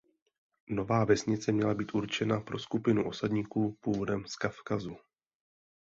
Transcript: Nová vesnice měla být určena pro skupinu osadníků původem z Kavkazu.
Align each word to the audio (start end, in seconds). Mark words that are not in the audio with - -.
Nová 0.69 1.05
vesnice 1.05 1.51
měla 1.51 1.73
být 1.73 1.93
určena 1.93 2.39
pro 2.39 2.59
skupinu 2.59 3.07
osadníků 3.07 3.77
původem 3.81 4.25
z 4.27 4.35
Kavkazu. 4.35 4.97